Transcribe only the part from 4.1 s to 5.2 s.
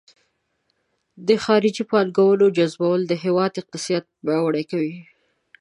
پیاوړی کوي.